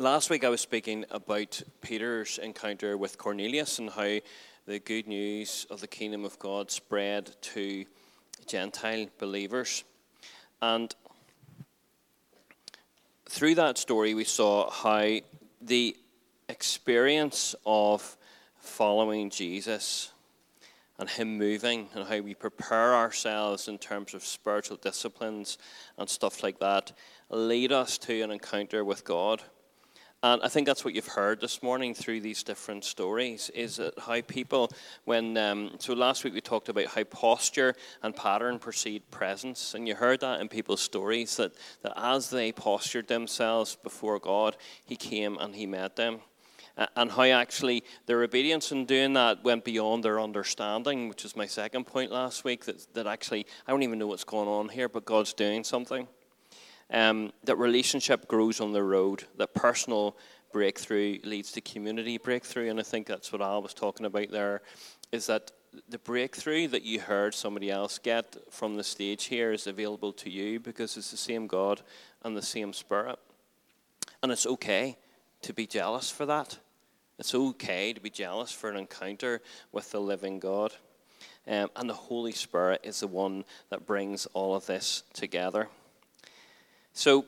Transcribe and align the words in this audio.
Last 0.00 0.30
week 0.30 0.44
I 0.44 0.48
was 0.48 0.62
speaking 0.62 1.04
about 1.10 1.60
Peter's 1.82 2.38
encounter 2.38 2.96
with 2.96 3.18
Cornelius 3.18 3.78
and 3.78 3.90
how 3.90 4.20
the 4.64 4.78
good 4.78 5.06
news 5.06 5.66
of 5.68 5.82
the 5.82 5.86
kingdom 5.86 6.24
of 6.24 6.38
God 6.38 6.70
spread 6.70 7.36
to 7.42 7.84
Gentile 8.46 9.08
believers. 9.18 9.84
And 10.62 10.94
through 13.28 13.56
that 13.56 13.76
story, 13.76 14.14
we 14.14 14.24
saw 14.24 14.70
how 14.70 15.18
the 15.60 15.94
experience 16.48 17.54
of 17.66 18.16
following 18.56 19.28
Jesus 19.28 20.12
and 20.98 21.10
Him 21.10 21.36
moving 21.36 21.90
and 21.94 22.08
how 22.08 22.20
we 22.20 22.32
prepare 22.32 22.94
ourselves 22.94 23.68
in 23.68 23.76
terms 23.76 24.14
of 24.14 24.24
spiritual 24.24 24.78
disciplines 24.78 25.58
and 25.98 26.08
stuff 26.08 26.42
like 26.42 26.58
that 26.60 26.90
lead 27.28 27.70
us 27.70 27.98
to 27.98 28.22
an 28.22 28.30
encounter 28.30 28.82
with 28.82 29.04
God. 29.04 29.42
And 30.22 30.42
I 30.42 30.48
think 30.48 30.66
that's 30.66 30.84
what 30.84 30.94
you've 30.94 31.06
heard 31.06 31.40
this 31.40 31.62
morning 31.62 31.94
through 31.94 32.20
these 32.20 32.42
different 32.42 32.84
stories 32.84 33.50
is 33.54 33.76
that 33.76 33.98
how 33.98 34.20
people, 34.20 34.70
when, 35.06 35.38
um, 35.38 35.70
so 35.78 35.94
last 35.94 36.24
week 36.24 36.34
we 36.34 36.42
talked 36.42 36.68
about 36.68 36.86
how 36.86 37.04
posture 37.04 37.74
and 38.02 38.14
pattern 38.14 38.58
precede 38.58 39.10
presence. 39.10 39.72
And 39.72 39.88
you 39.88 39.94
heard 39.94 40.20
that 40.20 40.42
in 40.42 40.48
people's 40.48 40.82
stories 40.82 41.38
that, 41.38 41.52
that 41.82 41.94
as 41.96 42.28
they 42.28 42.52
postured 42.52 43.08
themselves 43.08 43.78
before 43.82 44.18
God, 44.18 44.58
He 44.84 44.94
came 44.94 45.38
and 45.38 45.54
He 45.54 45.64
met 45.64 45.96
them. 45.96 46.20
And 46.96 47.10
how 47.10 47.22
actually 47.22 47.82
their 48.04 48.22
obedience 48.22 48.72
in 48.72 48.84
doing 48.84 49.14
that 49.14 49.42
went 49.42 49.64
beyond 49.64 50.04
their 50.04 50.20
understanding, 50.20 51.08
which 51.08 51.24
is 51.24 51.34
my 51.34 51.46
second 51.46 51.86
point 51.86 52.10
last 52.10 52.44
week. 52.44 52.66
That, 52.66 52.86
that 52.94 53.06
actually, 53.06 53.46
I 53.66 53.70
don't 53.70 53.82
even 53.82 53.98
know 53.98 54.06
what's 54.06 54.24
going 54.24 54.48
on 54.48 54.68
here, 54.68 54.88
but 54.88 55.06
God's 55.06 55.32
doing 55.32 55.64
something 55.64 56.08
um, 56.90 57.32
that 57.44 57.56
relationship 57.56 58.26
grows 58.28 58.60
on 58.60 58.72
the 58.72 58.82
road, 58.82 59.24
that 59.36 59.54
personal 59.54 60.16
breakthrough 60.52 61.18
leads 61.22 61.52
to 61.52 61.60
community 61.60 62.18
breakthrough. 62.18 62.70
And 62.70 62.80
I 62.80 62.82
think 62.82 63.06
that's 63.06 63.32
what 63.32 63.40
Al 63.40 63.62
was 63.62 63.74
talking 63.74 64.06
about 64.06 64.30
there, 64.30 64.62
is 65.12 65.26
that 65.26 65.52
the 65.88 65.98
breakthrough 65.98 66.66
that 66.68 66.82
you 66.82 67.00
heard 67.00 67.34
somebody 67.34 67.70
else 67.70 67.98
get 67.98 68.36
from 68.50 68.76
the 68.76 68.82
stage 68.82 69.26
here 69.26 69.52
is 69.52 69.66
available 69.66 70.12
to 70.14 70.30
you 70.30 70.58
because 70.58 70.96
it's 70.96 71.12
the 71.12 71.16
same 71.16 71.46
God 71.46 71.82
and 72.22 72.36
the 72.36 72.42
same 72.42 72.72
Spirit. 72.72 73.18
And 74.22 74.32
it's 74.32 74.46
okay 74.46 74.96
to 75.42 75.52
be 75.52 75.66
jealous 75.66 76.10
for 76.10 76.26
that. 76.26 76.58
It's 77.18 77.34
okay 77.34 77.92
to 77.92 78.00
be 78.00 78.10
jealous 78.10 78.50
for 78.50 78.70
an 78.70 78.76
encounter 78.76 79.42
with 79.72 79.90
the 79.92 80.00
living 80.00 80.38
God. 80.38 80.72
Um, 81.46 81.70
and 81.76 81.88
the 81.88 81.94
Holy 81.94 82.32
Spirit 82.32 82.80
is 82.82 83.00
the 83.00 83.06
one 83.06 83.44
that 83.70 83.86
brings 83.86 84.26
all 84.26 84.54
of 84.54 84.66
this 84.66 85.04
together. 85.12 85.68
So, 86.92 87.24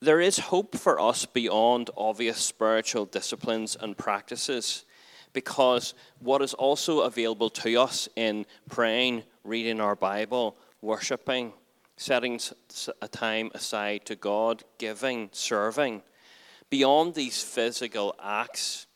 there 0.00 0.20
is 0.20 0.38
hope 0.38 0.76
for 0.76 0.98
us 0.98 1.26
beyond 1.26 1.90
obvious 1.96 2.38
spiritual 2.38 3.04
disciplines 3.04 3.76
and 3.78 3.96
practices 3.96 4.86
because 5.32 5.94
what 6.20 6.40
is 6.42 6.54
also 6.54 7.00
available 7.00 7.50
to 7.50 7.76
us 7.76 8.08
in 8.16 8.46
praying, 8.68 9.24
reading 9.44 9.80
our 9.80 9.94
Bible, 9.94 10.56
worshiping, 10.80 11.52
setting 11.96 12.40
a 13.02 13.08
time 13.08 13.50
aside 13.54 14.06
to 14.06 14.16
God, 14.16 14.64
giving, 14.78 15.28
serving, 15.32 16.02
beyond 16.70 17.14
these 17.14 17.42
physical 17.42 18.14
acts 18.22 18.86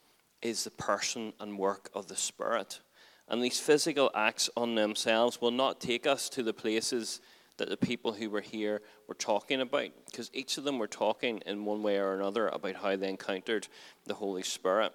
is 0.40 0.64
the 0.64 0.70
person 0.70 1.34
and 1.38 1.58
work 1.58 1.90
of 1.94 2.08
the 2.08 2.16
Spirit. 2.16 2.80
And 3.28 3.42
these 3.42 3.60
physical 3.60 4.10
acts 4.14 4.48
on 4.56 4.74
themselves 4.74 5.40
will 5.40 5.50
not 5.50 5.80
take 5.80 6.06
us 6.06 6.28
to 6.30 6.42
the 6.42 6.52
places 6.52 7.20
that 7.56 7.69
the 7.69 7.77
people 7.77 8.12
who 8.12 8.30
were 8.30 8.41
here 8.41 8.83
were 9.06 9.14
talking 9.14 9.60
about, 9.60 9.91
because 10.06 10.30
each 10.33 10.58
of 10.58 10.64
them 10.64 10.78
were 10.78 10.88
talking 10.88 11.42
in 11.47 11.64
one 11.64 11.83
way 11.83 11.98
or 11.98 12.14
another 12.14 12.48
about 12.48 12.77
how 12.77 12.96
they 12.96 13.08
encountered 13.08 13.69
the 14.06 14.14
Holy 14.14 14.42
Spirit. 14.42 14.92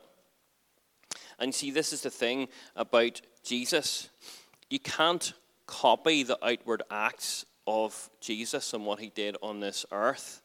And 1.39 1.55
see, 1.55 1.71
this 1.71 1.93
is 1.93 2.01
the 2.01 2.09
thing 2.09 2.49
about 2.75 3.21
Jesus. 3.43 4.09
You 4.69 4.79
can't 4.79 5.33
copy 5.65 6.23
the 6.23 6.43
outward 6.45 6.83
acts 6.91 7.45
of 7.65 8.09
Jesus 8.19 8.73
and 8.73 8.85
what 8.85 8.99
he 8.99 9.09
did 9.09 9.37
on 9.41 9.59
this 9.59 9.85
earth 9.91 10.41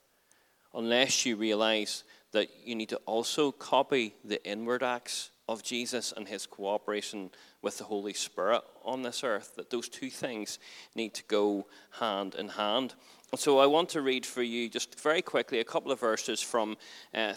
unless 0.74 1.24
you 1.24 1.36
realize 1.36 2.04
that 2.32 2.48
you 2.64 2.74
need 2.74 2.88
to 2.90 3.00
also 3.06 3.52
copy 3.52 4.14
the 4.24 4.44
inward 4.46 4.82
acts 4.82 5.30
of 5.48 5.62
Jesus 5.62 6.12
and 6.16 6.26
his 6.26 6.46
cooperation 6.46 7.30
with 7.60 7.78
the 7.78 7.84
Holy 7.84 8.14
Spirit 8.14 8.62
on 8.84 9.02
this 9.02 9.22
earth, 9.22 9.52
that 9.56 9.70
those 9.70 9.88
two 9.88 10.10
things 10.10 10.58
need 10.94 11.14
to 11.14 11.22
go 11.24 11.66
hand 12.00 12.34
in 12.34 12.48
hand. 12.48 12.94
So 13.36 13.58
I 13.58 13.66
want 13.66 13.88
to 13.90 14.00
read 14.00 14.24
for 14.24 14.42
you 14.42 14.68
just 14.68 15.00
very 15.00 15.20
quickly 15.20 15.58
a 15.58 15.64
couple 15.64 15.90
of 15.90 15.98
verses 15.98 16.40
from 16.40 16.76
uh, 17.12 17.34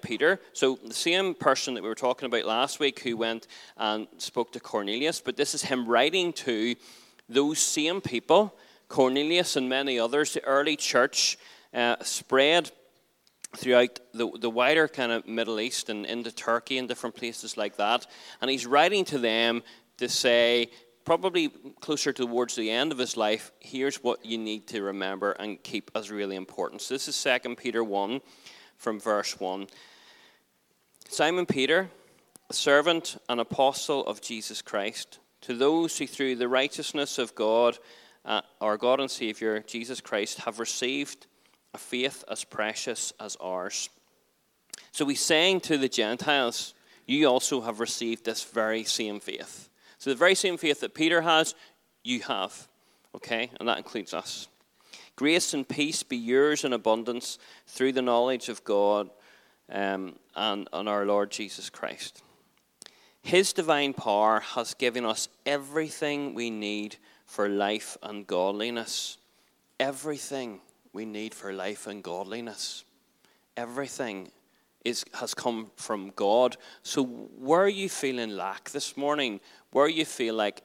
Peter. 0.00 0.40
So 0.52 0.78
the 0.86 0.94
same 0.94 1.34
person 1.34 1.74
that 1.74 1.82
we 1.82 1.88
were 1.88 1.94
talking 1.94 2.26
about 2.26 2.44
last 2.44 2.78
week 2.78 3.00
who 3.00 3.16
went 3.16 3.48
and 3.76 4.06
spoke 4.18 4.52
to 4.52 4.60
Cornelius, 4.60 5.20
but 5.20 5.36
this 5.36 5.54
is 5.54 5.62
him 5.62 5.86
writing 5.86 6.32
to 6.34 6.76
those 7.28 7.58
same 7.58 8.00
people, 8.00 8.54
Cornelius 8.88 9.56
and 9.56 9.68
many 9.68 9.98
others. 9.98 10.34
The 10.34 10.44
early 10.44 10.76
church 10.76 11.36
uh, 11.74 11.96
spread 12.02 12.70
throughout 13.56 13.98
the, 14.12 14.30
the 14.38 14.50
wider 14.50 14.88
kind 14.88 15.12
of 15.12 15.26
Middle 15.26 15.60
East 15.60 15.88
and 15.88 16.06
into 16.06 16.32
Turkey 16.32 16.78
and 16.78 16.88
different 16.88 17.16
places 17.16 17.56
like 17.56 17.76
that. 17.76 18.06
And 18.40 18.50
he's 18.50 18.66
writing 18.66 19.04
to 19.06 19.18
them 19.18 19.62
to 19.98 20.08
say, 20.08 20.70
probably 21.04 21.48
closer 21.80 22.12
towards 22.12 22.54
the 22.54 22.70
end 22.70 22.92
of 22.92 22.98
his 22.98 23.16
life, 23.16 23.52
here's 23.58 23.96
what 24.02 24.24
you 24.24 24.38
need 24.38 24.66
to 24.68 24.82
remember 24.82 25.32
and 25.32 25.62
keep 25.62 25.90
as 25.94 26.10
really 26.10 26.36
important. 26.36 26.82
So 26.82 26.94
this 26.94 27.08
is 27.08 27.40
2 27.44 27.56
Peter 27.56 27.82
1 27.82 28.20
from 28.76 29.00
verse 29.00 29.38
1. 29.40 29.66
Simon 31.08 31.46
Peter, 31.46 31.90
a 32.48 32.54
servant 32.54 33.20
and 33.28 33.40
apostle 33.40 34.06
of 34.06 34.20
Jesus 34.20 34.62
Christ, 34.62 35.18
to 35.42 35.54
those 35.54 35.98
who 35.98 36.06
through 36.06 36.36
the 36.36 36.48
righteousness 36.48 37.18
of 37.18 37.34
God, 37.34 37.78
uh, 38.24 38.42
our 38.60 38.76
God 38.76 39.00
and 39.00 39.10
Savior, 39.10 39.60
Jesus 39.60 40.00
Christ, 40.00 40.38
have 40.40 40.60
received 40.60 41.26
a 41.74 41.78
faith 41.78 42.24
as 42.28 42.44
precious 42.44 43.12
as 43.20 43.36
ours. 43.40 43.88
So 44.92 45.06
he's 45.06 45.20
saying 45.20 45.60
to 45.62 45.78
the 45.78 45.88
Gentiles, 45.88 46.74
You 47.06 47.26
also 47.26 47.60
have 47.60 47.80
received 47.80 48.24
this 48.24 48.44
very 48.44 48.84
same 48.84 49.20
faith. 49.20 49.68
So 49.98 50.10
the 50.10 50.16
very 50.16 50.34
same 50.34 50.56
faith 50.56 50.80
that 50.80 50.94
Peter 50.94 51.20
has, 51.20 51.54
you 52.02 52.20
have. 52.22 52.68
Okay? 53.14 53.50
And 53.58 53.68
that 53.68 53.78
includes 53.78 54.14
us. 54.14 54.48
Grace 55.16 55.52
and 55.52 55.68
peace 55.68 56.02
be 56.02 56.16
yours 56.16 56.64
in 56.64 56.72
abundance 56.72 57.38
through 57.66 57.92
the 57.92 58.02
knowledge 58.02 58.48
of 58.48 58.64
God 58.64 59.10
um, 59.70 60.16
and, 60.34 60.68
and 60.72 60.88
our 60.88 61.04
Lord 61.04 61.30
Jesus 61.30 61.68
Christ. 61.68 62.22
His 63.22 63.52
divine 63.52 63.92
power 63.92 64.40
has 64.40 64.74
given 64.74 65.04
us 65.04 65.28
everything 65.44 66.34
we 66.34 66.50
need 66.50 66.96
for 67.26 67.48
life 67.48 67.98
and 68.02 68.26
godliness. 68.26 69.18
Everything 69.78 70.60
we 70.92 71.04
need 71.04 71.34
for 71.34 71.52
life 71.52 71.86
and 71.86 72.02
godliness. 72.02 72.84
Everything 73.56 74.30
is, 74.84 75.04
has 75.14 75.34
come 75.34 75.70
from 75.76 76.12
God. 76.16 76.56
So, 76.82 77.04
where 77.04 77.60
are 77.60 77.68
you 77.68 77.88
feeling 77.88 78.30
lack 78.30 78.70
this 78.70 78.96
morning? 78.96 79.40
Where 79.72 79.88
you 79.88 80.04
feel 80.04 80.34
like 80.34 80.62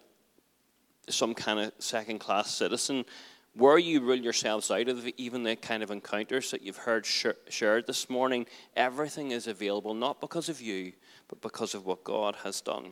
some 1.10 1.34
kind 1.34 1.60
of 1.60 1.72
second 1.80 2.20
class 2.20 2.54
citizen? 2.54 3.06
Where 3.54 3.78
you 3.78 4.02
rule 4.02 4.16
yourselves 4.16 4.70
out 4.70 4.90
of 4.90 5.08
even 5.18 5.44
the 5.44 5.56
kind 5.56 5.82
of 5.82 5.92
encounters 5.92 6.52
that 6.52 6.62
you've 6.62 6.78
heard 6.78 7.06
shared 7.06 7.88
this 7.88 8.10
morning, 8.10 8.48
everything 8.76 9.32
is 9.32 9.48
available 9.48 9.94
not 9.94 10.20
because 10.20 10.50
of 10.50 10.62
you, 10.62 10.92
but 11.30 11.40
because 11.42 11.74
of 11.74 11.86
what 11.86 12.04
God 12.04 12.36
has 12.44 12.60
done. 12.60 12.92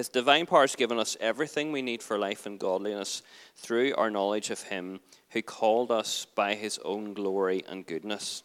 His 0.00 0.08
divine 0.08 0.46
power 0.46 0.62
has 0.62 0.76
given 0.76 0.98
us 0.98 1.18
everything 1.20 1.72
we 1.72 1.82
need 1.82 2.02
for 2.02 2.18
life 2.18 2.46
and 2.46 2.58
godliness 2.58 3.20
through 3.54 3.94
our 3.96 4.10
knowledge 4.10 4.48
of 4.48 4.62
Him 4.62 5.00
who 5.28 5.42
called 5.42 5.90
us 5.90 6.24
by 6.24 6.54
His 6.54 6.78
own 6.86 7.12
glory 7.12 7.62
and 7.68 7.84
goodness. 7.84 8.42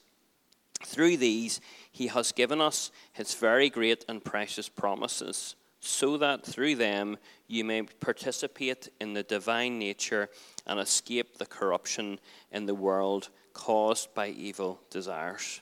Through 0.86 1.16
these, 1.16 1.62
He 1.90 2.08
has 2.08 2.34
given 2.34 2.60
us 2.60 2.92
His 3.14 3.36
very 3.36 3.70
great 3.70 4.04
and 4.10 4.22
precious 4.22 4.68
promises, 4.68 5.56
so 5.80 6.18
that 6.18 6.46
through 6.46 6.76
them 6.76 7.16
you 7.48 7.64
may 7.64 7.84
participate 7.84 8.90
in 9.00 9.14
the 9.14 9.24
divine 9.24 9.80
nature 9.80 10.28
and 10.68 10.78
escape 10.78 11.38
the 11.38 11.46
corruption 11.46 12.20
in 12.52 12.66
the 12.66 12.76
world 12.76 13.30
caused 13.54 14.14
by 14.14 14.28
evil 14.28 14.82
desires. 14.90 15.62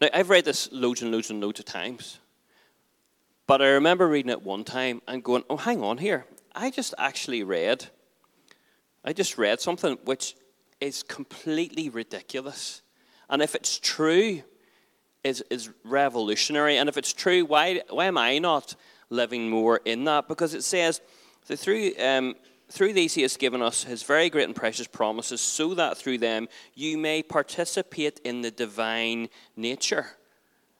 Now, 0.00 0.10
I've 0.14 0.30
read 0.30 0.44
this 0.44 0.70
loads 0.70 1.02
and 1.02 1.10
loads 1.10 1.30
and 1.30 1.40
loads 1.40 1.58
of 1.58 1.66
times. 1.66 2.20
But 3.46 3.60
I 3.60 3.68
remember 3.68 4.08
reading 4.08 4.30
it 4.30 4.42
one 4.42 4.64
time 4.64 5.02
and 5.06 5.22
going, 5.22 5.44
oh, 5.50 5.56
hang 5.56 5.82
on 5.82 5.98
here. 5.98 6.26
I 6.54 6.70
just 6.70 6.94
actually 6.98 7.42
read, 7.42 7.86
I 9.04 9.12
just 9.12 9.36
read 9.36 9.60
something 9.60 9.98
which 10.04 10.34
is 10.80 11.02
completely 11.02 11.88
ridiculous. 11.88 12.82
And 13.28 13.42
if 13.42 13.54
it's 13.54 13.78
true, 13.78 14.42
is, 15.24 15.42
is 15.50 15.70
revolutionary. 15.82 16.76
And 16.76 16.88
if 16.88 16.96
it's 16.96 17.12
true, 17.12 17.44
why, 17.44 17.80
why 17.88 18.04
am 18.04 18.18
I 18.18 18.38
not 18.38 18.76
living 19.10 19.48
more 19.48 19.80
in 19.84 20.04
that? 20.04 20.28
Because 20.28 20.54
it 20.54 20.62
says 20.62 21.00
that 21.46 21.58
through, 21.58 21.92
um, 21.98 22.34
through 22.70 22.92
these 22.92 23.14
he 23.14 23.22
has 23.22 23.36
given 23.36 23.62
us 23.62 23.84
his 23.84 24.02
very 24.02 24.30
great 24.30 24.44
and 24.44 24.54
precious 24.54 24.86
promises, 24.86 25.40
so 25.40 25.74
that 25.74 25.96
through 25.96 26.18
them 26.18 26.48
you 26.74 26.98
may 26.98 27.22
participate 27.22 28.20
in 28.24 28.42
the 28.42 28.50
divine 28.50 29.28
nature. 29.56 30.06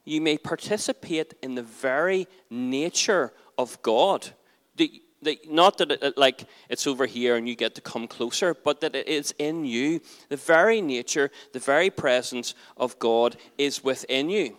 You 0.04 0.20
may 0.20 0.36
participate 0.38 1.34
in 1.42 1.54
the 1.54 1.62
very 1.62 2.28
nature 2.50 3.32
of 3.56 3.80
God. 3.82 4.30
The, 4.76 5.02
the, 5.22 5.38
not 5.48 5.78
that 5.78 5.90
it, 5.92 6.18
like 6.18 6.46
it's 6.68 6.86
over 6.86 7.06
here 7.06 7.36
and 7.36 7.48
you 7.48 7.56
get 7.56 7.74
to 7.76 7.80
come 7.80 8.06
closer, 8.06 8.54
but 8.54 8.80
that 8.80 8.94
it 8.94 9.08
is 9.08 9.34
in 9.38 9.64
you. 9.64 10.00
The 10.28 10.36
very 10.36 10.80
nature, 10.80 11.30
the 11.52 11.58
very 11.58 11.90
presence 11.90 12.54
of 12.76 12.98
God 12.98 13.36
is 13.56 13.82
within 13.82 14.28
you. 14.28 14.58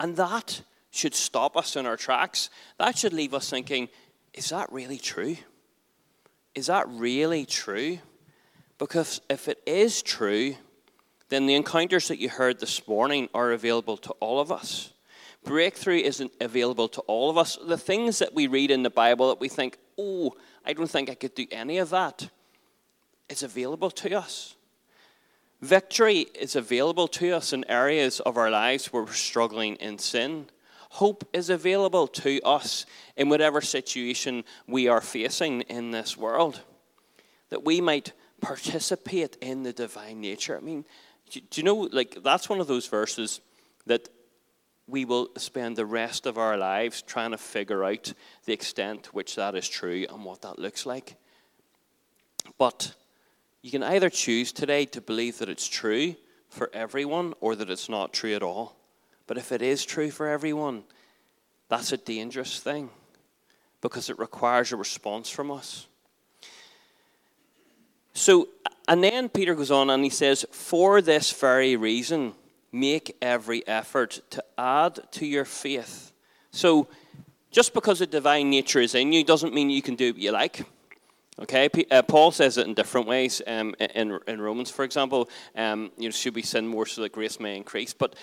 And 0.00 0.16
that 0.16 0.62
should 0.90 1.14
stop 1.14 1.56
us 1.56 1.76
in 1.76 1.86
our 1.86 1.96
tracks. 1.96 2.50
That 2.78 2.96
should 2.96 3.12
leave 3.12 3.34
us 3.34 3.50
thinking, 3.50 3.88
is 4.32 4.48
that 4.50 4.72
really 4.72 4.98
true? 4.98 5.36
Is 6.54 6.66
that 6.66 6.88
really 6.88 7.44
true? 7.44 7.98
Because 8.78 9.20
if 9.28 9.48
it 9.48 9.60
is 9.66 10.02
true, 10.02 10.56
then 11.34 11.46
the 11.46 11.54
encounters 11.54 12.08
that 12.08 12.20
you 12.20 12.28
heard 12.28 12.60
this 12.60 12.86
morning 12.86 13.28
are 13.34 13.50
available 13.50 13.96
to 13.96 14.10
all 14.20 14.40
of 14.40 14.52
us. 14.52 14.92
Breakthrough 15.42 15.98
isn't 15.98 16.32
available 16.40 16.88
to 16.88 17.00
all 17.02 17.28
of 17.28 17.36
us. 17.36 17.58
The 17.66 17.76
things 17.76 18.20
that 18.20 18.34
we 18.34 18.46
read 18.46 18.70
in 18.70 18.84
the 18.84 18.90
Bible 18.90 19.28
that 19.28 19.40
we 19.40 19.48
think, 19.48 19.76
oh, 19.98 20.34
I 20.64 20.72
don't 20.72 20.88
think 20.88 21.10
I 21.10 21.14
could 21.14 21.34
do 21.34 21.46
any 21.50 21.78
of 21.78 21.90
that, 21.90 22.30
is 23.28 23.42
available 23.42 23.90
to 23.90 24.14
us. 24.14 24.54
Victory 25.60 26.26
is 26.38 26.56
available 26.56 27.08
to 27.08 27.32
us 27.32 27.52
in 27.52 27.64
areas 27.68 28.20
of 28.20 28.36
our 28.36 28.50
lives 28.50 28.92
where 28.92 29.02
we're 29.02 29.12
struggling 29.12 29.76
in 29.76 29.98
sin. 29.98 30.46
Hope 30.90 31.28
is 31.32 31.50
available 31.50 32.06
to 32.06 32.40
us 32.42 32.86
in 33.16 33.28
whatever 33.28 33.60
situation 33.60 34.44
we 34.68 34.88
are 34.88 35.00
facing 35.00 35.62
in 35.62 35.90
this 35.90 36.16
world. 36.16 36.60
That 37.50 37.64
we 37.64 37.80
might 37.80 38.12
participate 38.40 39.36
in 39.40 39.62
the 39.62 39.72
divine 39.72 40.20
nature. 40.20 40.56
I 40.56 40.60
mean, 40.60 40.84
do 41.30 41.40
you 41.54 41.62
know, 41.62 41.88
like, 41.92 42.18
that's 42.22 42.48
one 42.48 42.60
of 42.60 42.66
those 42.66 42.86
verses 42.86 43.40
that 43.86 44.08
we 44.86 45.04
will 45.04 45.30
spend 45.36 45.76
the 45.76 45.86
rest 45.86 46.26
of 46.26 46.38
our 46.38 46.56
lives 46.56 47.02
trying 47.02 47.30
to 47.30 47.38
figure 47.38 47.84
out 47.84 48.12
the 48.44 48.52
extent 48.52 49.04
to 49.04 49.10
which 49.10 49.36
that 49.36 49.54
is 49.54 49.68
true 49.68 50.06
and 50.10 50.24
what 50.24 50.42
that 50.42 50.58
looks 50.58 50.84
like. 50.84 51.16
But 52.58 52.94
you 53.62 53.70
can 53.70 53.82
either 53.82 54.10
choose 54.10 54.52
today 54.52 54.84
to 54.86 55.00
believe 55.00 55.38
that 55.38 55.48
it's 55.48 55.66
true 55.66 56.16
for 56.50 56.70
everyone 56.72 57.34
or 57.40 57.56
that 57.56 57.70
it's 57.70 57.88
not 57.88 58.12
true 58.12 58.34
at 58.34 58.42
all. 58.42 58.76
But 59.26 59.38
if 59.38 59.52
it 59.52 59.62
is 59.62 59.84
true 59.84 60.10
for 60.10 60.28
everyone, 60.28 60.84
that's 61.68 61.92
a 61.92 61.96
dangerous 61.96 62.60
thing 62.60 62.90
because 63.80 64.10
it 64.10 64.18
requires 64.18 64.72
a 64.72 64.76
response 64.76 65.30
from 65.30 65.50
us. 65.50 65.86
So, 68.12 68.48
and 68.88 69.02
then 69.02 69.28
Peter 69.28 69.54
goes 69.54 69.70
on 69.70 69.90
and 69.90 70.04
he 70.04 70.10
says, 70.10 70.44
For 70.50 71.00
this 71.00 71.32
very 71.32 71.76
reason, 71.76 72.34
make 72.72 73.16
every 73.22 73.66
effort 73.66 74.20
to 74.30 74.44
add 74.58 75.00
to 75.12 75.26
your 75.26 75.44
faith. 75.44 76.12
So, 76.50 76.88
just 77.50 77.72
because 77.72 78.00
the 78.00 78.06
divine 78.06 78.50
nature 78.50 78.80
is 78.80 78.94
in 78.94 79.12
you 79.12 79.24
doesn't 79.24 79.54
mean 79.54 79.70
you 79.70 79.82
can 79.82 79.94
do 79.94 80.12
what 80.12 80.20
you 80.20 80.32
like. 80.32 80.66
Okay, 81.36 81.68
uh, 81.90 82.00
Paul 82.02 82.30
says 82.30 82.58
it 82.58 82.66
in 82.68 82.74
different 82.74 83.08
ways. 83.08 83.42
Um, 83.44 83.74
in, 83.80 84.16
in 84.28 84.40
Romans, 84.40 84.70
for 84.70 84.84
example, 84.84 85.28
um, 85.56 85.90
you 85.98 86.04
know, 86.04 86.12
should 86.12 86.36
we 86.36 86.42
sin 86.42 86.64
more 86.64 86.86
so 86.86 87.02
that 87.02 87.10
grace 87.10 87.40
may 87.40 87.56
increase? 87.56 87.92
But 87.92 88.14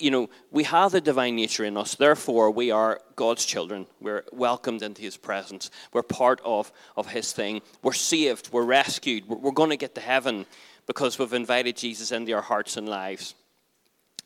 you 0.00 0.10
know, 0.10 0.28
we 0.50 0.64
have 0.64 0.90
the 0.90 1.00
divine 1.00 1.36
nature 1.36 1.64
in 1.64 1.76
us. 1.76 1.94
Therefore, 1.94 2.50
we 2.50 2.72
are 2.72 3.00
God's 3.14 3.44
children. 3.44 3.86
We're 4.00 4.24
welcomed 4.32 4.82
into 4.82 5.00
His 5.00 5.16
presence. 5.16 5.70
We're 5.92 6.02
part 6.02 6.40
of 6.44 6.72
of 6.96 7.06
His 7.06 7.32
thing. 7.32 7.62
We're 7.84 7.92
saved. 7.92 8.50
We're 8.52 8.64
rescued. 8.64 9.28
We're, 9.28 9.36
we're 9.36 9.52
going 9.52 9.70
to 9.70 9.76
get 9.76 9.94
to 9.94 10.00
heaven 10.00 10.44
because 10.86 11.20
we've 11.20 11.32
invited 11.32 11.76
Jesus 11.76 12.10
into 12.10 12.32
our 12.32 12.42
hearts 12.42 12.76
and 12.76 12.88
lives. 12.88 13.36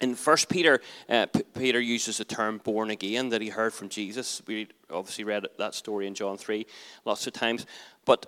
In 0.00 0.14
First 0.14 0.48
Peter, 0.48 0.80
uh, 1.08 1.26
P- 1.26 1.42
Peter 1.58 1.80
uses 1.80 2.18
the 2.18 2.24
term 2.24 2.58
"born 2.58 2.90
again" 2.90 3.28
that 3.28 3.42
he 3.42 3.48
heard 3.48 3.74
from 3.74 3.88
Jesus. 3.88 4.40
We 4.46 4.68
obviously 4.90 5.24
read 5.24 5.46
that 5.58 5.74
story 5.74 6.06
in 6.06 6.14
John 6.14 6.38
three 6.38 6.66
lots 7.04 7.26
of 7.26 7.34
times. 7.34 7.66
But 8.06 8.26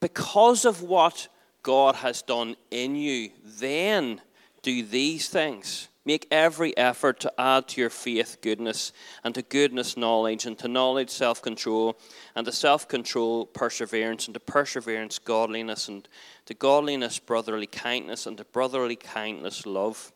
because 0.00 0.64
of 0.64 0.82
what 0.82 1.28
God 1.62 1.96
has 1.96 2.22
done 2.22 2.56
in 2.70 2.94
you, 2.94 3.30
then 3.44 4.20
do 4.62 4.82
these 4.82 5.28
things. 5.28 5.88
Make 6.04 6.26
every 6.30 6.76
effort 6.76 7.20
to 7.20 7.32
add 7.40 7.68
to 7.68 7.80
your 7.80 7.90
faith 7.90 8.38
goodness, 8.40 8.92
and 9.22 9.34
to 9.34 9.42
goodness 9.42 9.96
knowledge, 9.96 10.46
and 10.46 10.58
to 10.58 10.68
knowledge 10.68 11.10
self 11.10 11.40
control, 11.40 11.98
and 12.34 12.46
to 12.46 12.52
self 12.52 12.88
control 12.88 13.46
perseverance, 13.46 14.26
and 14.26 14.34
to 14.34 14.40
perseverance 14.40 15.18
godliness, 15.18 15.88
and 15.88 16.08
to 16.46 16.54
godliness 16.54 17.18
brotherly 17.18 17.66
kindness, 17.66 18.26
and 18.26 18.38
to 18.38 18.44
brotherly 18.44 18.96
kindness 18.96 19.64
love. 19.66 20.12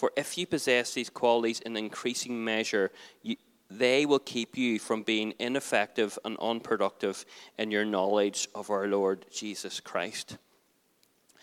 For 0.00 0.12
if 0.16 0.38
you 0.38 0.46
possess 0.46 0.94
these 0.94 1.10
qualities 1.10 1.60
in 1.60 1.76
increasing 1.76 2.42
measure, 2.42 2.90
you, 3.22 3.36
they 3.70 4.06
will 4.06 4.18
keep 4.18 4.56
you 4.56 4.78
from 4.78 5.02
being 5.02 5.34
ineffective 5.38 6.18
and 6.24 6.38
unproductive 6.38 7.26
in 7.58 7.70
your 7.70 7.84
knowledge 7.84 8.48
of 8.54 8.70
our 8.70 8.86
Lord 8.86 9.26
Jesus 9.30 9.78
Christ. 9.78 10.38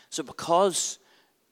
So, 0.10 0.24
because 0.24 0.98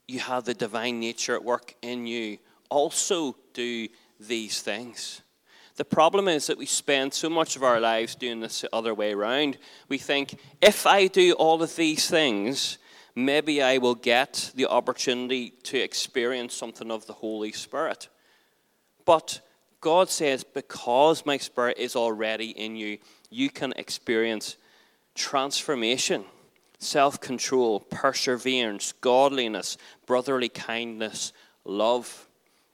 you 0.07 0.17
have 0.17 0.45
the 0.45 0.55
divine 0.55 0.99
nature 0.99 1.35
at 1.35 1.43
work 1.43 1.75
in 1.83 2.07
you, 2.07 2.39
also 2.71 3.35
do 3.53 3.87
these 4.19 4.63
things. 4.63 5.21
The 5.75 5.85
problem 5.85 6.27
is 6.27 6.47
that 6.47 6.57
we 6.57 6.65
spend 6.65 7.13
so 7.13 7.29
much 7.29 7.55
of 7.55 7.61
our 7.61 7.79
lives 7.79 8.15
doing 8.15 8.39
this 8.39 8.61
the 8.61 8.75
other 8.75 8.95
way 8.95 9.13
around. 9.13 9.59
We 9.89 9.99
think, 9.99 10.39
if 10.59 10.87
I 10.87 11.05
do 11.05 11.33
all 11.33 11.61
of 11.61 11.75
these 11.75 12.09
things, 12.09 12.79
maybe 13.15 13.61
I 13.61 13.77
will 13.77 13.95
get 13.95 14.51
the 14.55 14.67
opportunity 14.67 15.51
to 15.63 15.79
experience 15.79 16.53
something 16.53 16.91
of 16.91 17.07
the 17.07 17.13
Holy 17.13 17.51
Spirit. 17.53 18.09
But 19.05 19.41
God 19.79 20.09
says, 20.09 20.43
because 20.43 21.25
my 21.25 21.37
spirit 21.37 21.77
is 21.77 21.95
already 21.95 22.49
in 22.49 22.75
you, 22.75 22.97
you 23.29 23.49
can 23.49 23.73
experience 23.77 24.57
transformation, 25.13 26.25
self 26.79 27.21
control, 27.21 27.79
perseverance, 27.79 28.93
godliness, 28.99 29.77
brotherly 30.05 30.49
kindness, 30.49 31.33
love. 31.63 32.27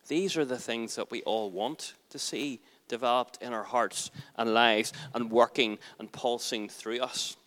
These 0.07 0.37
are 0.37 0.45
the 0.45 0.57
things 0.57 0.95
that 0.95 1.11
we 1.11 1.21
all 1.23 1.51
want 1.51 1.93
to 2.09 2.19
see 2.19 2.59
developed 2.87 3.41
in 3.41 3.53
our 3.53 3.63
hearts 3.63 4.11
and 4.35 4.53
lives 4.53 4.91
and 5.13 5.31
working 5.31 5.77
and 5.99 6.11
pulsing 6.11 6.67
through 6.67 6.99
us. 6.99 7.37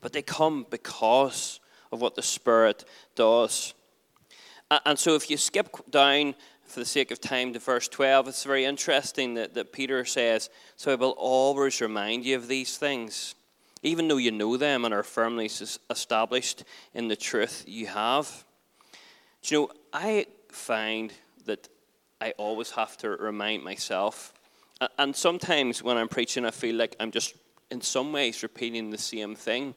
But 0.00 0.12
they 0.12 0.22
come 0.22 0.66
because 0.70 1.58
of 1.92 2.00
what 2.00 2.14
the 2.14 2.22
Spirit 2.22 2.84
does. 3.14 3.74
And 4.84 4.98
so 4.98 5.14
if 5.14 5.30
you 5.30 5.36
skip 5.36 5.68
down 5.90 6.34
for 6.64 6.80
the 6.80 6.86
sake 6.86 7.10
of 7.10 7.20
time, 7.20 7.54
to 7.54 7.58
verse 7.58 7.88
12, 7.88 8.28
it's 8.28 8.44
very 8.44 8.66
interesting 8.66 9.34
that, 9.34 9.54
that 9.54 9.72
Peter 9.72 10.04
says, 10.04 10.50
So 10.76 10.92
I 10.92 10.96
will 10.96 11.14
always 11.16 11.80
remind 11.80 12.24
you 12.24 12.36
of 12.36 12.48
these 12.48 12.76
things, 12.76 13.34
even 13.82 14.08
though 14.08 14.18
you 14.18 14.30
know 14.30 14.58
them 14.58 14.84
and 14.84 14.92
are 14.92 15.02
firmly 15.02 15.50
established 15.88 16.64
in 16.92 17.08
the 17.08 17.16
truth 17.16 17.64
you 17.66 17.86
have. 17.86 18.44
Do 19.42 19.54
you 19.54 19.60
know, 19.60 19.70
I 19.94 20.26
find 20.50 21.12
that 21.46 21.68
I 22.20 22.32
always 22.36 22.70
have 22.72 22.98
to 22.98 23.10
remind 23.10 23.64
myself, 23.64 24.34
and 24.98 25.16
sometimes 25.16 25.82
when 25.82 25.96
I'm 25.96 26.08
preaching, 26.08 26.44
I 26.44 26.50
feel 26.50 26.76
like 26.76 26.94
I'm 27.00 27.10
just 27.10 27.34
in 27.70 27.80
some 27.80 28.12
ways 28.12 28.42
repeating 28.42 28.90
the 28.90 28.98
same 28.98 29.34
thing 29.34 29.74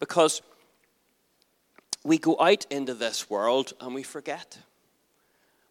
because 0.00 0.42
we 2.04 2.18
go 2.18 2.36
out 2.40 2.66
into 2.70 2.94
this 2.94 3.28
world 3.28 3.72
and 3.80 3.94
we 3.94 4.02
forget. 4.02 4.58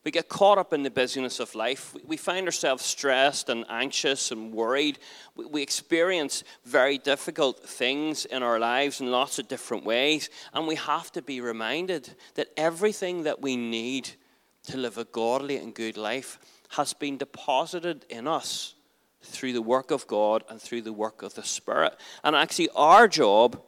We 0.03 0.11
get 0.11 0.29
caught 0.29 0.57
up 0.57 0.71
in 0.71 0.83
the 0.83 0.89
busyness 0.89 1.41
of 1.41 1.53
life. 1.53 1.93
We 2.05 2.15
find 2.15 2.45
ourselves 2.45 2.85
stressed 2.85 3.49
and 3.49 3.65
anxious 3.67 4.31
and 4.31 4.53
worried. 4.53 4.99
We 5.35 5.61
experience 5.61 6.45
very 6.63 6.97
difficult 6.97 7.67
things 7.67 8.23
in 8.23 8.41
our 8.41 8.57
lives 8.57 9.01
in 9.01 9.11
lots 9.11 9.37
of 9.37 9.49
different 9.49 9.83
ways. 9.83 10.29
And 10.53 10.65
we 10.65 10.75
have 10.75 11.11
to 11.11 11.21
be 11.21 11.41
reminded 11.41 12.15
that 12.35 12.47
everything 12.55 13.23
that 13.23 13.41
we 13.41 13.57
need 13.57 14.11
to 14.67 14.77
live 14.77 14.97
a 14.97 15.03
godly 15.03 15.57
and 15.57 15.75
good 15.75 15.97
life 15.97 16.39
has 16.69 16.93
been 16.93 17.17
deposited 17.17 18.05
in 18.09 18.27
us 18.27 18.75
through 19.21 19.51
the 19.51 19.61
work 19.61 19.91
of 19.91 20.07
God 20.07 20.43
and 20.49 20.61
through 20.61 20.83
the 20.83 20.93
work 20.93 21.21
of 21.21 21.33
the 21.33 21.43
Spirit. 21.43 21.97
And 22.23 22.33
actually, 22.33 22.69
our 22.75 23.09
job 23.09 23.61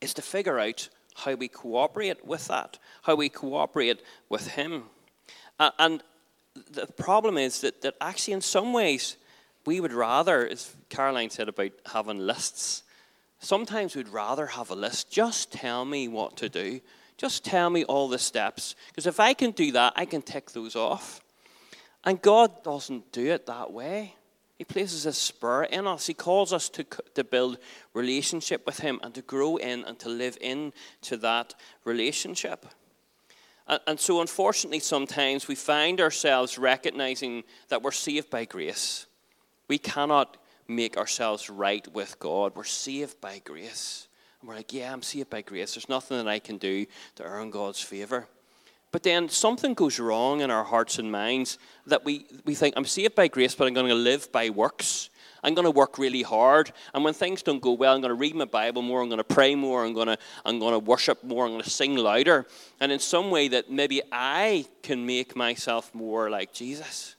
is 0.00 0.14
to 0.14 0.22
figure 0.22 0.58
out 0.58 0.88
how 1.20 1.34
we 1.34 1.48
cooperate 1.48 2.24
with 2.24 2.48
that, 2.48 2.78
how 3.02 3.14
we 3.14 3.28
cooperate 3.28 4.02
with 4.28 4.48
Him. 4.48 4.84
and 5.58 6.02
the 6.70 6.86
problem 6.86 7.38
is 7.38 7.60
that, 7.60 7.82
that 7.82 7.94
actually, 8.00 8.34
in 8.34 8.40
some 8.40 8.72
ways, 8.72 9.16
we 9.66 9.80
would 9.80 9.92
rather, 9.92 10.46
as 10.46 10.74
Caroline 10.88 11.30
said 11.30 11.48
about 11.48 11.72
having 11.92 12.18
lists, 12.18 12.82
sometimes 13.38 13.94
we'd 13.94 14.08
rather 14.08 14.46
have 14.46 14.70
a 14.70 14.74
list. 14.74 15.10
Just 15.10 15.52
tell 15.52 15.84
me 15.84 16.08
what 16.08 16.36
to 16.38 16.48
do. 16.48 16.80
Just 17.16 17.44
tell 17.44 17.68
me 17.68 17.84
all 17.84 18.08
the 18.08 18.18
steps. 18.18 18.74
Because 18.88 19.06
if 19.06 19.20
I 19.20 19.34
can 19.34 19.50
do 19.50 19.72
that, 19.72 19.92
I 19.96 20.06
can 20.06 20.22
tick 20.22 20.52
those 20.52 20.74
off. 20.74 21.20
And 22.04 22.20
God 22.20 22.62
doesn't 22.64 23.12
do 23.12 23.26
it 23.26 23.46
that 23.46 23.72
way. 23.72 24.14
He 24.60 24.64
places 24.64 25.06
a 25.06 25.14
spur 25.14 25.64
in 25.64 25.86
us. 25.86 26.06
He 26.06 26.12
calls 26.12 26.52
us 26.52 26.68
to, 26.68 26.84
to 27.14 27.24
build 27.24 27.56
relationship 27.94 28.66
with 28.66 28.80
Him 28.80 29.00
and 29.02 29.14
to 29.14 29.22
grow 29.22 29.56
in 29.56 29.84
and 29.84 29.98
to 30.00 30.10
live 30.10 30.36
in 30.38 30.74
to 31.00 31.16
that 31.16 31.54
relationship. 31.86 32.66
And, 33.66 33.80
and 33.86 33.98
so, 33.98 34.20
unfortunately, 34.20 34.80
sometimes 34.80 35.48
we 35.48 35.54
find 35.54 35.98
ourselves 35.98 36.58
recognizing 36.58 37.44
that 37.70 37.80
we're 37.80 37.90
saved 37.90 38.28
by 38.28 38.44
grace. 38.44 39.06
We 39.66 39.78
cannot 39.78 40.36
make 40.68 40.98
ourselves 40.98 41.48
right 41.48 41.90
with 41.94 42.18
God. 42.18 42.52
We're 42.54 42.64
saved 42.64 43.18
by 43.18 43.40
grace. 43.42 44.08
And 44.42 44.48
we're 44.50 44.56
like, 44.56 44.74
yeah, 44.74 44.92
I'm 44.92 45.00
saved 45.00 45.30
by 45.30 45.40
grace. 45.40 45.74
There's 45.74 45.88
nothing 45.88 46.18
that 46.18 46.28
I 46.28 46.38
can 46.38 46.58
do 46.58 46.84
to 47.14 47.22
earn 47.22 47.48
God's 47.48 47.80
favor. 47.80 48.28
But 48.92 49.04
then 49.04 49.28
something 49.28 49.74
goes 49.74 50.00
wrong 50.00 50.40
in 50.40 50.50
our 50.50 50.64
hearts 50.64 50.98
and 50.98 51.12
minds 51.12 51.58
that 51.86 52.04
we, 52.04 52.26
we 52.44 52.54
think, 52.54 52.74
I'm 52.76 52.84
saved 52.84 53.14
by 53.14 53.28
grace, 53.28 53.54
but 53.54 53.68
I'm 53.68 53.74
going 53.74 53.88
to 53.88 53.94
live 53.94 54.32
by 54.32 54.50
works. 54.50 55.10
I'm 55.42 55.54
going 55.54 55.64
to 55.64 55.70
work 55.70 55.96
really 55.96 56.22
hard. 56.22 56.72
And 56.92 57.04
when 57.04 57.14
things 57.14 57.42
don't 57.42 57.62
go 57.62 57.72
well, 57.72 57.94
I'm 57.94 58.00
going 58.00 58.10
to 58.10 58.14
read 58.14 58.34
my 58.34 58.44
Bible 58.44 58.82
more. 58.82 59.00
I'm 59.00 59.08
going 59.08 59.18
to 59.18 59.24
pray 59.24 59.54
more. 59.54 59.84
I'm 59.84 59.94
going 59.94 60.08
to, 60.08 60.18
I'm 60.44 60.58
going 60.58 60.72
to 60.72 60.78
worship 60.78 61.22
more. 61.22 61.46
I'm 61.46 61.52
going 61.52 61.62
to 61.62 61.70
sing 61.70 61.96
louder. 61.96 62.46
And 62.80 62.90
in 62.90 62.98
some 62.98 63.30
way, 63.30 63.48
that 63.48 63.70
maybe 63.70 64.02
I 64.10 64.66
can 64.82 65.06
make 65.06 65.36
myself 65.36 65.94
more 65.94 66.28
like 66.28 66.52
Jesus. 66.52 67.14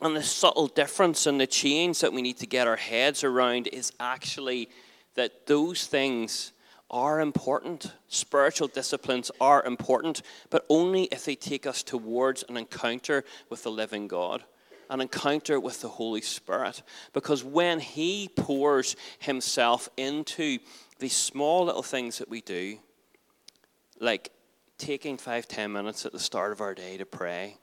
And 0.00 0.14
the 0.14 0.22
subtle 0.22 0.68
difference 0.68 1.26
and 1.26 1.40
the 1.40 1.46
change 1.46 2.00
that 2.00 2.12
we 2.12 2.22
need 2.22 2.36
to 2.38 2.46
get 2.46 2.68
our 2.68 2.76
heads 2.76 3.24
around 3.24 3.66
is 3.68 3.92
actually 3.98 4.68
that 5.14 5.46
those 5.46 5.86
things 5.86 6.52
are 6.90 7.20
important. 7.20 7.92
Spiritual 8.08 8.68
disciplines 8.68 9.30
are 9.40 9.64
important, 9.64 10.22
but 10.50 10.64
only 10.68 11.04
if 11.04 11.24
they 11.24 11.34
take 11.34 11.66
us 11.66 11.82
towards 11.82 12.44
an 12.48 12.56
encounter 12.56 13.24
with 13.50 13.62
the 13.62 13.70
living 13.70 14.08
God, 14.08 14.44
an 14.90 15.00
encounter 15.00 15.60
with 15.60 15.80
the 15.80 15.88
Holy 15.88 16.22
Spirit. 16.22 16.82
Because 17.12 17.44
when 17.44 17.80
He 17.80 18.28
pours 18.34 18.96
Himself 19.18 19.88
into 19.96 20.58
these 20.98 21.16
small 21.16 21.66
little 21.66 21.82
things 21.82 22.18
that 22.18 22.28
we 22.28 22.40
do, 22.40 22.78
like 24.00 24.30
taking 24.78 25.18
five, 25.18 25.46
ten 25.46 25.72
minutes 25.72 26.06
at 26.06 26.12
the 26.12 26.18
start 26.18 26.52
of 26.52 26.60
our 26.60 26.74
day 26.74 26.96
to 26.96 27.04
pray, 27.04 27.58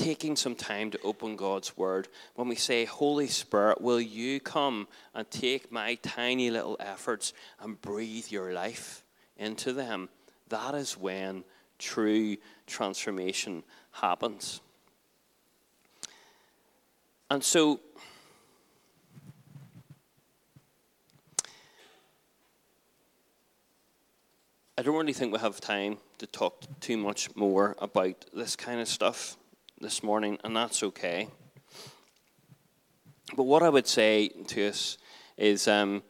taking 0.00 0.34
some 0.34 0.54
time 0.54 0.90
to 0.90 1.00
open 1.02 1.36
God's 1.36 1.76
Word, 1.76 2.08
when 2.34 2.48
we 2.48 2.54
say, 2.54 2.86
Holy 2.86 3.26
Spirit, 3.26 3.82
will 3.82 4.00
you 4.00 4.40
come 4.40 4.88
and 5.14 5.30
take 5.30 5.70
my 5.70 5.96
tiny 5.96 6.50
little 6.50 6.78
efforts 6.80 7.34
and 7.60 7.80
breathe 7.82 8.28
your 8.30 8.54
life 8.54 9.04
into 9.36 9.74
them? 9.74 10.08
That 10.48 10.74
is 10.74 10.96
when 10.96 11.44
true 11.78 12.38
transformation 12.66 13.62
happens. 13.92 14.62
And 17.30 17.44
so, 17.44 17.80
I 24.78 24.82
don't 24.82 24.96
really 24.96 25.12
think 25.12 25.30
we 25.30 25.38
have 25.40 25.60
time 25.60 25.98
to 26.16 26.26
talk 26.26 26.64
too 26.80 26.96
much 26.96 27.36
more 27.36 27.76
about 27.78 28.24
this 28.32 28.56
kind 28.56 28.80
of 28.80 28.88
stuff 28.88 29.36
this 29.80 30.02
morning, 30.02 30.38
and 30.44 30.54
that's 30.54 30.82
okay. 30.82 31.28
But 33.34 33.44
what 33.44 33.62
I 33.62 33.68
would 33.68 33.86
say 33.86 34.28
to 34.28 34.68
us 34.68 34.98
is 35.38 35.66
um, 35.68 36.02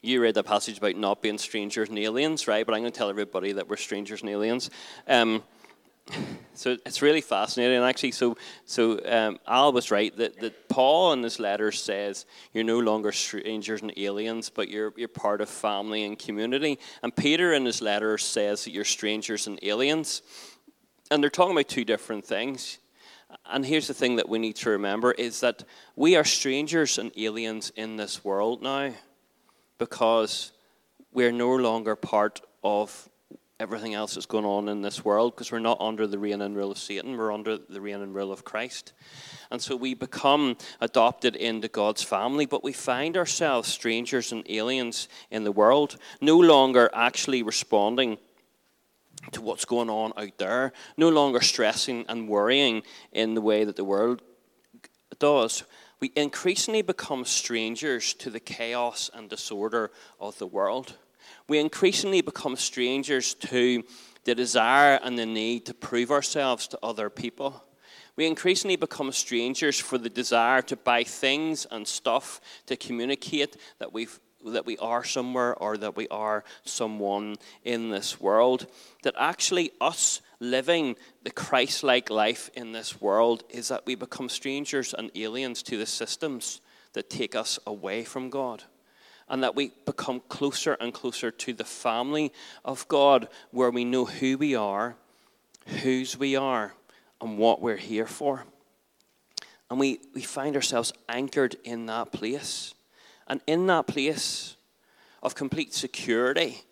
you 0.00 0.20
read 0.20 0.34
the 0.34 0.44
passage 0.44 0.78
about 0.78 0.96
not 0.96 1.20
being 1.20 1.38
strangers 1.38 1.88
and 1.88 1.98
aliens, 1.98 2.46
right? 2.46 2.64
But 2.64 2.74
I'm 2.74 2.82
going 2.82 2.92
to 2.92 2.96
tell 2.98 3.10
everybody 3.10 3.52
that 3.52 3.68
we're 3.68 3.76
strangers 3.76 4.20
and 4.20 4.30
aliens. 4.30 4.70
Um, 5.08 5.42
so 6.54 6.76
it's 6.86 7.02
really 7.02 7.20
fascinating, 7.20 7.76
And 7.76 7.84
actually. 7.84 8.12
So, 8.12 8.36
so 8.64 9.00
um, 9.04 9.38
Al 9.46 9.72
was 9.72 9.90
right 9.90 10.16
that, 10.16 10.38
that 10.40 10.68
Paul 10.68 11.12
in 11.12 11.22
this 11.22 11.38
letter 11.38 11.72
says 11.72 12.26
you're 12.52 12.64
no 12.64 12.78
longer 12.78 13.12
strangers 13.12 13.82
and 13.82 13.92
aliens, 13.96 14.50
but 14.50 14.68
you're 14.68 14.92
you're 14.96 15.08
part 15.08 15.40
of 15.40 15.48
family 15.48 16.04
and 16.04 16.18
community. 16.18 16.78
And 17.02 17.14
Peter 17.14 17.52
in 17.54 17.64
his 17.64 17.80
letter 17.80 18.18
says 18.18 18.64
that 18.64 18.70
you're 18.70 18.84
strangers 18.84 19.46
and 19.46 19.58
aliens, 19.62 20.22
and 21.10 21.22
they're 21.22 21.30
talking 21.30 21.52
about 21.52 21.68
two 21.68 21.84
different 21.84 22.24
things. 22.24 22.78
And 23.46 23.64
here's 23.66 23.88
the 23.88 23.94
thing 23.94 24.16
that 24.16 24.28
we 24.28 24.38
need 24.38 24.56
to 24.56 24.70
remember 24.70 25.12
is 25.12 25.40
that 25.40 25.64
we 25.96 26.16
are 26.16 26.24
strangers 26.24 26.98
and 26.98 27.12
aliens 27.16 27.72
in 27.76 27.96
this 27.96 28.24
world 28.24 28.62
now 28.62 28.92
because 29.78 30.52
we're 31.12 31.32
no 31.32 31.54
longer 31.56 31.96
part 31.96 32.40
of 32.62 33.08
everything 33.60 33.94
else 33.94 34.14
that's 34.14 34.26
going 34.26 34.44
on 34.44 34.68
in 34.68 34.80
this 34.80 35.04
world 35.04 35.34
because 35.34 35.52
we're 35.52 35.58
not 35.58 35.80
under 35.80 36.06
the 36.06 36.18
reign 36.18 36.40
and 36.40 36.56
rule 36.56 36.70
of 36.70 36.78
Satan, 36.78 37.16
we're 37.16 37.32
under 37.32 37.58
the 37.58 37.80
reign 37.80 38.00
and 38.00 38.14
rule 38.14 38.32
of 38.32 38.44
Christ. 38.44 38.94
And 39.50 39.60
so 39.60 39.76
we 39.76 39.94
become 39.94 40.56
adopted 40.80 41.36
into 41.36 41.68
God's 41.68 42.02
family, 42.02 42.46
but 42.46 42.64
we 42.64 42.72
find 42.72 43.16
ourselves 43.16 43.68
strangers 43.68 44.32
and 44.32 44.48
aliens 44.48 45.08
in 45.30 45.44
the 45.44 45.52
world, 45.52 45.96
no 46.22 46.38
longer 46.38 46.88
actually 46.94 47.42
responding 47.42 48.16
to 49.32 49.42
what's 49.42 49.64
going 49.64 49.90
on 49.90 50.12
out 50.16 50.38
there, 50.38 50.72
no 50.96 51.08
longer 51.08 51.40
stressing 51.40 52.04
and 52.08 52.28
worrying 52.28 52.82
in 53.12 53.34
the 53.34 53.40
way 53.40 53.64
that 53.64 53.76
the 53.76 53.84
world 53.84 54.22
does. 55.18 55.64
We 56.00 56.12
increasingly 56.16 56.82
become 56.82 57.24
strangers 57.24 58.14
to 58.14 58.30
the 58.30 58.40
chaos 58.40 59.10
and 59.12 59.28
disorder 59.28 59.90
of 60.18 60.38
the 60.38 60.46
world. 60.46 60.96
We 61.46 61.58
increasingly 61.58 62.22
become 62.22 62.56
strangers 62.56 63.34
to 63.34 63.84
the 64.24 64.34
desire 64.34 64.98
and 65.02 65.18
the 65.18 65.26
need 65.26 65.66
to 65.66 65.74
prove 65.74 66.10
ourselves 66.10 66.66
to 66.68 66.78
other 66.82 67.10
people. 67.10 67.64
We 68.16 68.26
increasingly 68.26 68.76
become 68.76 69.12
strangers 69.12 69.78
for 69.78 69.98
the 69.98 70.10
desire 70.10 70.62
to 70.62 70.76
buy 70.76 71.04
things 71.04 71.66
and 71.70 71.86
stuff 71.86 72.40
to 72.66 72.76
communicate 72.76 73.56
that 73.78 73.92
we've 73.92 74.20
that 74.44 74.66
we 74.66 74.76
are 74.78 75.04
somewhere 75.04 75.54
or 75.54 75.76
that 75.76 75.96
we 75.96 76.08
are 76.08 76.44
someone 76.64 77.36
in 77.64 77.90
this 77.90 78.20
world. 78.20 78.66
That 79.02 79.14
actually, 79.18 79.72
us 79.80 80.20
living 80.40 80.96
the 81.22 81.30
Christ 81.30 81.82
like 81.82 82.10
life 82.10 82.50
in 82.54 82.72
this 82.72 83.00
world 83.00 83.44
is 83.50 83.68
that 83.68 83.86
we 83.86 83.94
become 83.94 84.28
strangers 84.28 84.94
and 84.94 85.10
aliens 85.14 85.62
to 85.64 85.76
the 85.76 85.86
systems 85.86 86.60
that 86.94 87.10
take 87.10 87.34
us 87.34 87.58
away 87.66 88.04
from 88.04 88.30
God. 88.30 88.64
And 89.28 89.44
that 89.44 89.54
we 89.54 89.72
become 89.86 90.22
closer 90.28 90.76
and 90.80 90.92
closer 90.92 91.30
to 91.30 91.52
the 91.52 91.64
family 91.64 92.32
of 92.64 92.88
God 92.88 93.28
where 93.52 93.70
we 93.70 93.84
know 93.84 94.04
who 94.04 94.36
we 94.36 94.56
are, 94.56 94.96
whose 95.82 96.18
we 96.18 96.34
are, 96.34 96.74
and 97.20 97.38
what 97.38 97.62
we're 97.62 97.76
here 97.76 98.06
for. 98.06 98.44
And 99.70 99.78
we, 99.78 100.00
we 100.14 100.22
find 100.22 100.56
ourselves 100.56 100.92
anchored 101.08 101.54
in 101.62 101.86
that 101.86 102.10
place. 102.10 102.74
And 103.30 103.40
in 103.46 103.68
that 103.68 103.86
place 103.86 104.56
of 105.22 105.36
complete 105.36 105.72
security, 105.72 106.64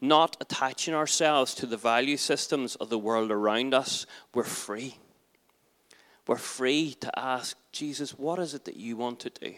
not 0.00 0.36
attaching 0.40 0.94
ourselves 0.94 1.52
to 1.56 1.66
the 1.66 1.76
value 1.76 2.16
systems 2.16 2.76
of 2.76 2.90
the 2.90 2.98
world 2.98 3.32
around 3.32 3.74
us, 3.74 4.06
we're 4.32 4.44
free. 4.44 4.98
We're 6.28 6.36
free 6.36 6.94
to 7.00 7.18
ask, 7.18 7.56
Jesus, 7.72 8.12
what 8.12 8.38
is 8.38 8.54
it 8.54 8.66
that 8.66 8.76
you 8.76 8.96
want 8.96 9.18
to 9.20 9.30
do? 9.30 9.54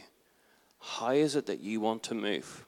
How 0.81 1.11
is 1.11 1.37
it 1.37 1.45
that 1.47 1.61
you 1.61 1.83
want 1.83 2.03
to 2.05 2.15
move? 2.15 2.65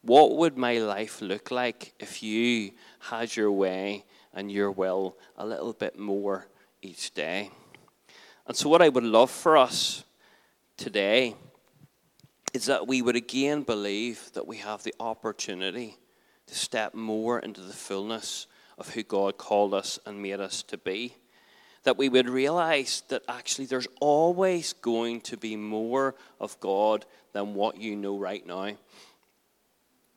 What 0.00 0.36
would 0.36 0.56
my 0.56 0.78
life 0.78 1.20
look 1.20 1.50
like 1.50 1.92
if 2.00 2.22
you 2.22 2.70
had 3.00 3.36
your 3.36 3.52
way 3.52 4.06
and 4.32 4.50
your 4.50 4.70
will 4.70 5.18
a 5.36 5.44
little 5.44 5.74
bit 5.74 5.98
more 5.98 6.46
each 6.80 7.12
day? 7.12 7.50
And 8.46 8.56
so, 8.56 8.70
what 8.70 8.80
I 8.80 8.88
would 8.88 9.04
love 9.04 9.30
for 9.30 9.58
us 9.58 10.04
today 10.78 11.34
is 12.54 12.66
that 12.66 12.86
we 12.86 13.02
would 13.02 13.16
again 13.16 13.62
believe 13.62 14.30
that 14.32 14.46
we 14.46 14.58
have 14.58 14.84
the 14.84 14.94
opportunity 15.00 15.98
to 16.46 16.54
step 16.54 16.94
more 16.94 17.40
into 17.40 17.60
the 17.60 17.72
fullness 17.72 18.46
of 18.78 18.94
who 18.94 19.02
God 19.02 19.36
called 19.36 19.74
us 19.74 19.98
and 20.06 20.22
made 20.22 20.40
us 20.40 20.62
to 20.62 20.78
be. 20.78 21.16
That 21.82 21.98
we 21.98 22.08
would 22.08 22.30
realize 22.30 23.02
that 23.08 23.24
actually 23.28 23.66
there's 23.66 23.88
always 24.00 24.72
going 24.72 25.20
to 25.22 25.36
be 25.36 25.56
more 25.56 26.14
of 26.40 26.58
God 26.60 27.04
than 27.32 27.54
what 27.54 27.78
you 27.78 27.96
know 27.96 28.16
right 28.16 28.46
now. 28.46 28.70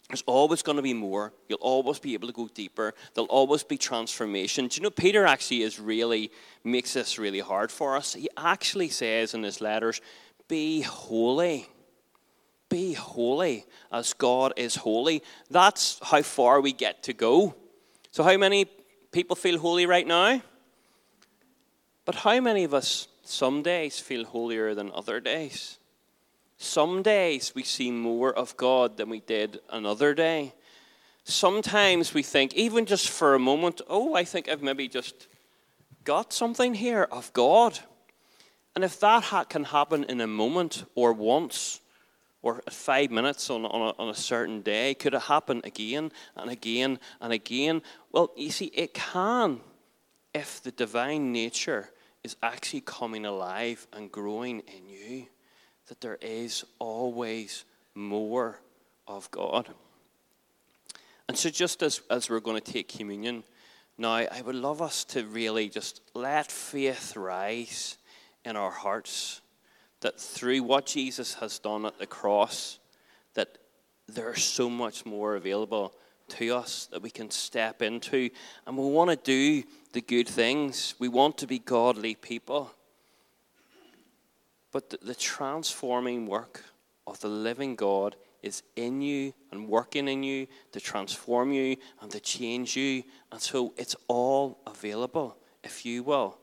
There's 0.07 0.23
always 0.25 0.61
going 0.61 0.77
to 0.77 0.81
be 0.81 0.93
more. 0.93 1.33
You'll 1.49 1.57
always 1.59 1.99
be 1.99 2.13
able 2.13 2.27
to 2.27 2.33
go 2.33 2.47
deeper. 2.53 2.93
There'll 3.13 3.27
always 3.27 3.63
be 3.63 3.77
transformation. 3.77 4.67
Do 4.67 4.77
you 4.77 4.83
know, 4.83 4.89
Peter 4.89 5.25
actually 5.25 5.63
is 5.63 5.79
really, 5.79 6.31
makes 6.63 6.93
this 6.93 7.17
really 7.17 7.41
hard 7.41 7.71
for 7.71 7.97
us. 7.97 8.13
He 8.13 8.29
actually 8.37 8.89
says 8.89 9.33
in 9.33 9.43
his 9.43 9.59
letters, 9.59 9.99
be 10.47 10.81
holy 10.81 11.67
be 12.69 12.93
holy 12.93 13.65
as 13.91 14.13
God 14.13 14.53
is 14.55 14.75
holy. 14.75 15.23
That's 15.49 15.99
how 16.01 16.21
far 16.21 16.61
we 16.61 16.73
get 16.73 17.03
to 17.03 17.13
go. 17.13 17.55
So, 18.11 18.23
how 18.23 18.37
many 18.37 18.65
people 19.11 19.35
feel 19.35 19.59
holy 19.59 19.85
right 19.85 20.07
now? 20.07 20.41
But 22.05 22.15
how 22.15 22.39
many 22.39 22.63
of 22.63 22.73
us 22.73 23.07
some 23.23 23.61
days 23.63 23.99
feel 23.99 24.25
holier 24.25 24.73
than 24.73 24.91
other 24.93 25.19
days? 25.19 25.77
Some 26.57 27.03
days 27.03 27.53
we 27.53 27.63
see 27.63 27.91
more 27.91 28.33
of 28.33 28.57
God 28.57 28.97
than 28.97 29.09
we 29.09 29.19
did 29.19 29.59
another 29.69 30.13
day. 30.13 30.53
Sometimes 31.23 32.13
we 32.13 32.23
think, 32.23 32.53
even 32.55 32.85
just 32.85 33.09
for 33.09 33.35
a 33.35 33.39
moment, 33.39 33.81
oh, 33.89 34.15
I 34.15 34.23
think 34.23 34.47
I've 34.47 34.63
maybe 34.63 34.87
just 34.87 35.27
got 36.05 36.31
something 36.31 36.73
here 36.73 37.03
of 37.11 37.31
God. 37.33 37.77
And 38.75 38.83
if 38.83 38.99
that 39.01 39.23
ha- 39.25 39.43
can 39.43 39.65
happen 39.65 40.05
in 40.05 40.21
a 40.21 40.27
moment 40.27 40.85
or 40.95 41.11
once 41.11 41.81
or 42.47 42.63
five 42.69 43.11
minutes 43.11 43.49
on, 43.49 43.65
on, 43.65 43.81
a, 43.89 44.01
on 44.01 44.07
a 44.07 44.15
certain 44.15 44.61
day, 44.61 44.93
could 44.93 45.13
it 45.13 45.23
happen 45.23 45.59
again 45.65 46.09
and 46.37 46.49
again 46.49 46.97
and 47.19 47.33
again? 47.33 47.81
Well, 48.13 48.31
you 48.37 48.51
see, 48.51 48.67
it 48.67 48.93
can 48.93 49.59
if 50.33 50.63
the 50.63 50.71
divine 50.71 51.33
nature 51.33 51.89
is 52.23 52.37
actually 52.41 52.81
coming 52.81 53.25
alive 53.25 53.85
and 53.91 54.09
growing 54.09 54.61
in 54.61 54.87
you, 54.87 55.27
that 55.87 55.99
there 55.99 56.17
is 56.21 56.63
always 56.79 57.65
more 57.93 58.61
of 59.07 59.29
God. 59.31 59.67
And 61.27 61.37
so, 61.37 61.49
just 61.49 61.83
as, 61.83 62.01
as 62.09 62.29
we're 62.29 62.39
going 62.39 62.61
to 62.61 62.71
take 62.71 62.87
communion, 62.87 63.43
now 63.97 64.13
I 64.13 64.41
would 64.45 64.55
love 64.55 64.81
us 64.81 65.03
to 65.05 65.25
really 65.25 65.67
just 65.67 65.99
let 66.13 66.49
faith 66.49 67.17
rise 67.17 67.97
in 68.45 68.55
our 68.55 68.71
hearts 68.71 69.41
that 70.01 70.19
through 70.19 70.63
what 70.63 70.85
Jesus 70.85 71.35
has 71.35 71.59
done 71.59 71.85
at 71.85 71.97
the 71.97 72.07
cross, 72.07 72.79
that 73.33 73.57
there's 74.07 74.43
so 74.43 74.69
much 74.69 75.05
more 75.05 75.35
available 75.35 75.93
to 76.29 76.55
us 76.55 76.87
that 76.91 77.01
we 77.01 77.09
can 77.09 77.31
step 77.31 77.81
into. 77.81 78.29
And 78.65 78.77
we 78.77 78.85
want 78.85 79.09
to 79.09 79.15
do 79.15 79.67
the 79.93 80.01
good 80.01 80.27
things. 80.27 80.95
We 80.99 81.07
want 81.07 81.37
to 81.39 81.47
be 81.47 81.59
godly 81.59 82.15
people. 82.15 82.71
But 84.71 84.89
the, 84.89 84.97
the 85.01 85.15
transforming 85.15 86.27
work 86.27 86.63
of 87.05 87.19
the 87.21 87.29
living 87.29 87.75
God 87.75 88.15
is 88.43 88.63
in 88.75 89.01
you 89.01 89.33
and 89.51 89.67
working 89.67 90.07
in 90.07 90.23
you 90.23 90.47
to 90.71 90.79
transform 90.79 91.51
you 91.51 91.77
and 92.01 92.11
to 92.11 92.19
change 92.19 92.75
you. 92.75 93.03
And 93.31 93.41
so 93.41 93.73
it's 93.77 93.95
all 94.07 94.59
available 94.67 95.37
if 95.63 95.85
you 95.85 96.03
will 96.03 96.37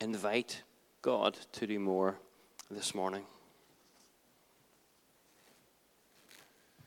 invite 0.00 0.62
God 1.00 1.38
to 1.52 1.66
do 1.66 1.78
more 1.78 2.18
this 2.74 2.94
morning. 2.94 3.22